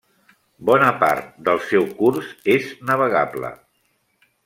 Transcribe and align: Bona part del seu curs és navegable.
Bona 0.69 0.87
part 1.03 1.27
del 1.49 1.63
seu 1.67 1.87
curs 2.01 2.33
és 2.57 2.69
navegable. 2.91 3.57